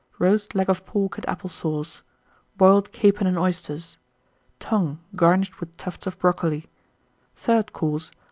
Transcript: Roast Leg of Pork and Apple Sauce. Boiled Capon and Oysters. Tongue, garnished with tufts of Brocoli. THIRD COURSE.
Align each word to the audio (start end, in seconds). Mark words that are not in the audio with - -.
Roast 0.17 0.55
Leg 0.55 0.67
of 0.67 0.83
Pork 0.83 1.17
and 1.19 1.29
Apple 1.29 1.47
Sauce. 1.47 2.01
Boiled 2.57 2.91
Capon 2.91 3.27
and 3.27 3.37
Oysters. 3.37 3.99
Tongue, 4.59 4.99
garnished 5.15 5.59
with 5.59 5.77
tufts 5.77 6.07
of 6.07 6.17
Brocoli. 6.17 6.65
THIRD 7.35 7.71
COURSE. 7.71 8.11